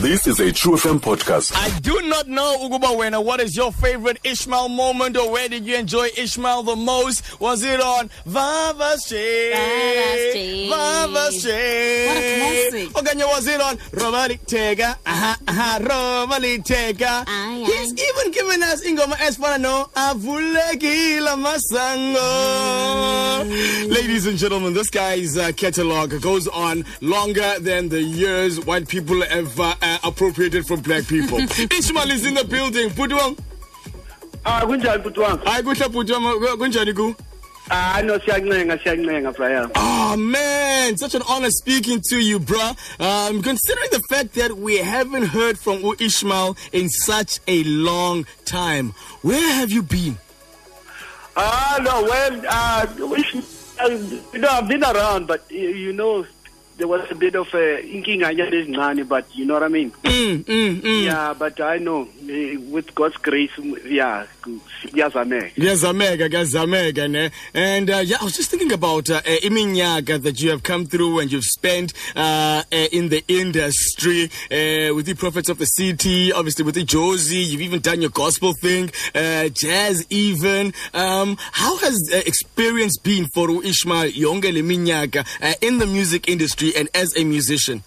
[0.00, 1.52] This is a True FM podcast.
[1.54, 5.66] I do not know, Uguba Wena, what is your favorite Ishmael moment or where did
[5.66, 7.38] you enjoy Ishmael the most?
[7.38, 12.88] Was it on Vava's Vava's Vava's What a classic.
[12.94, 14.96] Okanye was it on Romani Tega?
[15.04, 17.24] Aha, aha, Romani Tega.
[17.66, 22.24] He's even given us Ingoma Espanano, Avulekila Masango.
[23.94, 29.22] Ladies and gentlemen, this guy's uh, catalog goes on longer than the years white people
[29.24, 29.74] ever.
[29.82, 31.38] uh, uh, appropriated from black people.
[31.78, 32.90] Ishmael is in the building.
[32.90, 33.38] Putwang.
[34.44, 35.44] Ah kunjani futhi wami?
[35.44, 37.14] Hayi kuhle bhuti wami kunjani ku?
[37.70, 39.70] Ah no siyancenga siyancenga Brian.
[39.74, 42.76] Oh man, such an honor speaking to you, bruh.
[43.00, 48.26] Um, considering the fact that we haven't heard from U Ishmael in such a long
[48.44, 50.18] time, where have you been?
[51.36, 52.86] Ah no well uh
[53.80, 53.88] uh,
[54.32, 56.26] you know I've been around but you, you know
[56.80, 59.90] there was a bit of a inkinga ezincane but you know what I mean?
[60.02, 61.04] Mm, mm, mm.
[61.04, 63.52] Yeah but I know eh, with God's grace
[63.84, 65.54] yeah kuyazameka.
[65.54, 67.30] Kuyazameka, kuyazameka, ne?
[67.54, 70.86] And uh, yeah, I was just thinking about uh, uh, iminyaka that you have come
[70.86, 75.66] through and you've spent uh, uh, in the industry uh, with the prophets of the
[75.66, 77.46] city, obviously with the Jozi.
[77.46, 80.72] You've even done your gospel thing, uh, jazz, even.
[80.94, 85.86] Um, how has uh, experience been for U Ishmael yonke le minyaka uh, in the
[85.86, 87.82] music industry and as a musician?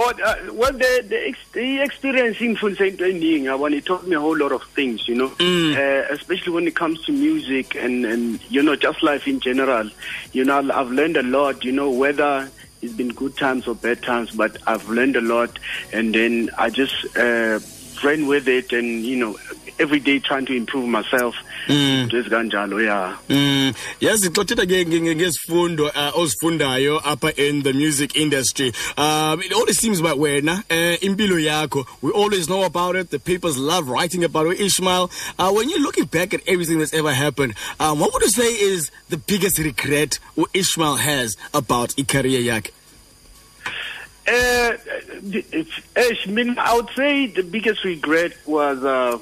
[0.00, 4.14] Oh, uh, well, the the, ex- the experience in Saint Ending, when it taught me
[4.14, 8.04] a whole lot of things, you know, uh, especially when it comes to music and,
[8.06, 9.90] and, you know, just life in general.
[10.32, 12.48] You know, I've- I've learned a lot, you know, whether
[12.80, 15.58] it's been good times or bad times, but I've learned a lot.
[15.92, 17.58] And then I just uh,
[18.04, 19.36] ran with it and, you know,
[19.78, 21.34] every day trying to improve myself.
[21.66, 23.16] Just kanjalo, yeah.
[23.28, 28.72] Mm, yazi nge- nge- ngezifundo uh, ozifundayo apha in the music industry.
[28.96, 31.86] Um it always seems about wena uh, impilo yakho.
[32.00, 33.10] We always know about it.
[33.10, 34.60] The papers love writing about it.
[34.60, 38.28] Ishmael uh, when you're looking back at everything that's ever happened um, what would you
[38.30, 40.18] say is the biggest regret
[40.54, 42.70] ishmael has about i-career yakhe
[44.26, 44.76] Uh,
[45.32, 45.80] it's-
[46.58, 49.18] I would say the biggest regret was uh,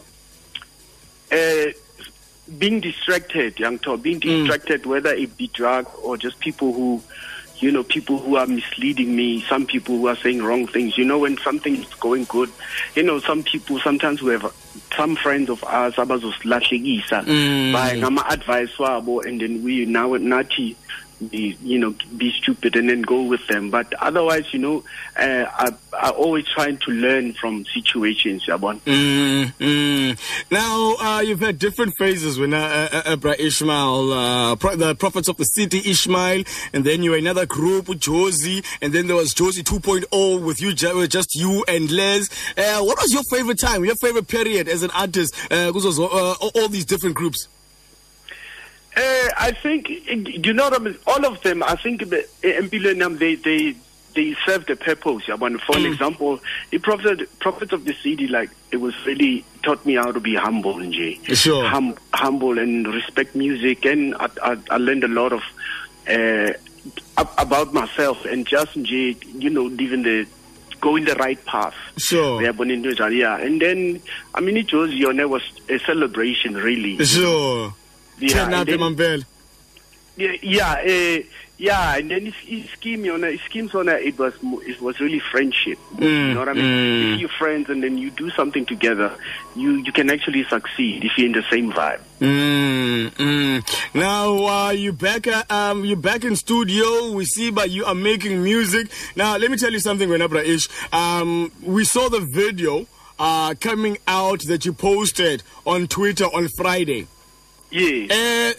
[1.33, 1.67] uh,
[2.59, 7.03] being distracted, young Tom, being distracted, whether it be drug or just people who,
[7.59, 10.97] you know, people who are misleading me, some people who are saying wrong things.
[10.97, 12.51] You know, when something is going good,
[12.95, 14.55] you know, some people sometimes we have
[14.97, 17.25] some friends of ours abazosilahlekisa
[17.73, 20.77] by ngama advice wabo and then we now nathi
[21.31, 23.71] be, you know, be stupid and then go with them.
[23.71, 24.85] But otherwise, you know,
[25.17, 28.81] uh, I, I always trying to learn from situations, Yabon.
[28.81, 30.19] Mm, mm.
[30.51, 35.29] Now, uh, you've had different phases when uh, uh, uh, Ishmael, uh, pro- the prophets
[35.29, 39.17] of the city, Ishmael, and then you were another group with Jozi, and then there
[39.17, 42.29] was Jozi 2.0 with you, just you and Les.
[42.57, 46.85] Uh, what was your favorite time, your favorite period as an artist, uh, all these
[46.85, 47.49] different groups?
[48.97, 50.97] Uh, I think, you know what I mean?
[51.07, 53.77] All of them, I think the Empilenam, they, they,
[54.15, 55.25] they serve the purpose.
[55.27, 55.61] Yabon.
[55.61, 56.41] For example,
[56.71, 60.35] the prophet, prophets of the city, like, it was really taught me how to be
[60.35, 61.23] humble, Nje.
[61.37, 61.69] Sure.
[61.69, 63.85] Hum, humble and respect music.
[63.85, 65.43] And I, I, I learned a lot of,
[66.09, 66.53] uh,
[67.37, 70.27] about myself and just, you know, living the,
[70.81, 71.75] going the right path.
[71.99, 72.41] Sure.
[72.41, 73.37] Yabon, into njalo, Yeah.
[73.37, 74.01] And then,
[74.35, 77.05] I mean, it was, you know, was a celebration, really.
[77.05, 77.75] Sure.
[78.19, 79.25] Yeah, Turn up, and then- Mampela.
[80.43, 81.23] yeah, uh,
[81.59, 82.33] yeah, and then
[82.75, 84.35] Skeem, you know, schemes on it, was
[84.67, 85.79] it was really friendship.
[85.99, 86.65] you know what I mean?
[86.65, 87.15] mm.
[87.15, 89.15] If you're friends and then you do something together,
[89.55, 92.01] you you can actually succeed if you're in the same vibe.
[92.21, 93.95] Mm, mm.
[93.95, 97.13] Now uh, you back uh, um you back in studio.
[97.13, 98.89] We see, but you are making music.
[99.17, 100.69] Now let me tell you something, Wenabra Ish.
[100.93, 102.87] Um, we saw the video
[103.19, 107.07] uh coming out that you posted on Twitter on Friday.
[107.71, 108.07] Yeah.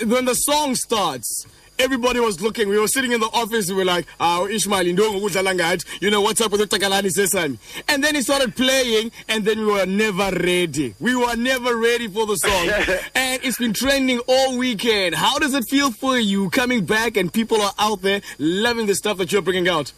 [0.02, 1.46] Uh, when the song starts.
[1.80, 2.70] Everybody was looking.
[2.70, 3.70] We were sitting in the office.
[3.70, 5.86] We were like, "Ah, Ishmael, indongo kudlala ngathi.
[6.02, 9.60] You know what's up with the Takalani Sesame?" And then he started playing, and then
[9.60, 10.96] we were never ready.
[11.00, 12.70] We were never ready for the song,
[13.16, 15.14] and it's been trending all weekend.
[15.14, 18.96] How does it feel for you coming back and people are out there loving the
[18.96, 19.92] stuff that you're bringing out?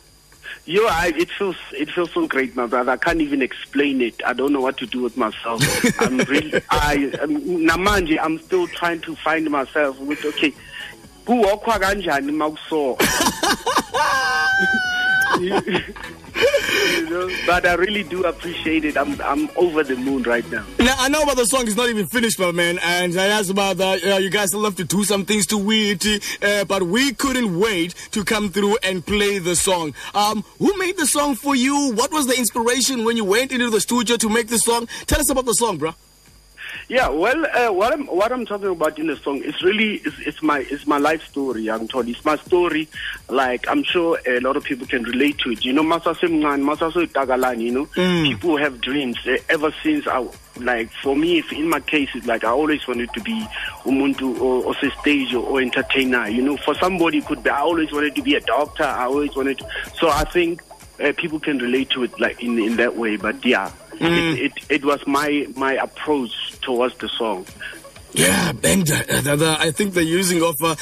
[0.70, 2.92] Yo, I, it feels it feels so great, my brother.
[2.92, 4.22] I can't even explain it.
[4.24, 5.64] I don't know what to do with myself.
[6.00, 9.98] I'm really, I, um, namanje, I'm still trying to find myself.
[9.98, 10.54] With okay,
[11.26, 13.00] kuwokhwa kanjani makuso?
[17.10, 17.30] know.
[17.46, 18.98] But I really do appreciate it.
[18.98, 20.66] I'm I'm over the moon right now.
[20.80, 23.50] Now, I know about the song is not even finished, my man, and I asked
[23.50, 24.04] about that.
[24.04, 28.24] You guys love to do some things to it, uh, but we couldn't wait to
[28.24, 29.94] come through and play the song.
[30.14, 31.94] Um, who made the song for you?
[31.94, 34.88] What was the inspiration when you went into the studio to make the song?
[35.06, 35.94] Tell us about the song, bro.
[36.88, 40.18] Yeah, well, uh, what I'm what I'm talking about in the song is really it's,
[40.20, 42.12] it's my it's my life story, I'm Tony.
[42.12, 42.88] It's my story.
[43.30, 45.64] Like I'm sure a lot of people can relate to it.
[45.64, 47.62] You know, Masasemngan, Masaso Tagalan.
[47.62, 48.24] You know, Mm.
[48.24, 50.28] people have dreams uh, ever since I.
[50.60, 53.48] Like for me, if in my case, it's like I always wanted to be
[53.86, 56.28] umuntu or, or stage or, or entertainer.
[56.28, 58.84] You know, for somebody could be I always wanted to be a doctor.
[58.84, 59.70] I always wanted to.
[60.00, 60.62] So I think
[61.02, 63.16] uh, people can relate to it like in in that way.
[63.16, 66.32] But yeah, it, it it was my my approach
[66.70, 67.44] towards the song.
[68.14, 70.76] Yeah, and uh, the, the, I think the using of uh, uh,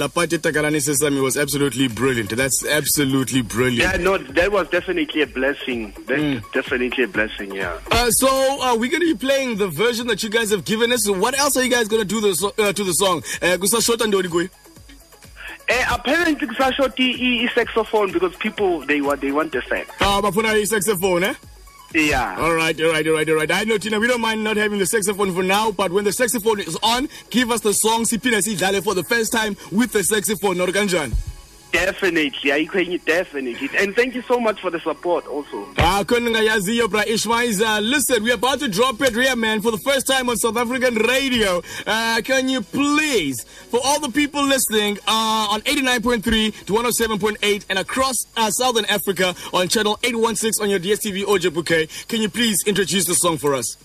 [0.00, 2.30] Lapate Takalani Sesame was absolutely brilliant.
[2.30, 3.92] That's absolutely brilliant.
[3.92, 5.94] Yeah, no, that was definitely a blessing.
[6.06, 7.54] That's definitely a blessing.
[7.54, 7.78] Yeah.
[7.90, 10.92] Uh, so uh, we're going to be playing the version that you guys have given
[10.92, 11.08] us.
[11.08, 13.18] What else are you guys going to do the uh, to the song?
[13.40, 14.48] Uh, kusa short and Ndoni Gui.
[15.68, 19.88] Uh, apparently, kusashoti i saxophone because people they want they want the sax.
[20.00, 21.34] Ah, bafuna i-saxophone, eh?
[21.94, 22.36] Yeah.
[22.38, 23.50] All right, all right, all right, all right.
[23.50, 26.12] I know, Tina, we don't mind not having the saxophone for now, but when the
[26.12, 30.04] saxophone is on, give us the song Sipina Sidlale for the first time with the
[30.04, 31.12] saxophone, Nor Kanjan.
[31.72, 33.70] Definitely, I can definitely.
[33.78, 35.68] And thank you so much for the support also.
[35.78, 37.80] Ah, Yaziyo, bra Ishmaiza.
[37.88, 40.96] Listen, we're about to drop it here, man, for the first time on South African
[40.96, 41.62] radio.
[41.86, 46.22] Uh, can you please, for all the people listening uh, on 89.3
[46.66, 52.20] to 107.8 and across uh, Southern Africa on channel 816 on your DSTV Ojabuke, can
[52.20, 53.76] you please introduce the song for us?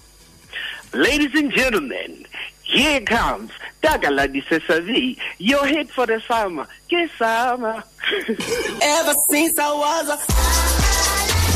[0.94, 2.26] Ladies and gentlemen,
[2.66, 3.52] here comes
[3.82, 6.68] Takalani Sesame, your hit for the summer.
[6.90, 7.82] Que summer.
[8.82, 10.18] Ever since I was a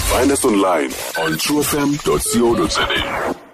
[0.10, 3.49] Find us online on truefm.co.za.